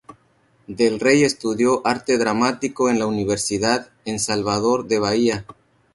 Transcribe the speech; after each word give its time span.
Del 0.65 0.99
Rey 0.99 1.21
estudió 1.21 1.85
arte 1.85 2.17
dramático 2.17 2.89
en 2.89 2.97
la 2.97 3.05
universidad, 3.05 3.91
en 4.03 4.17
Salvador 4.19 4.87
de 4.87 4.97
Bahía. 4.97 5.45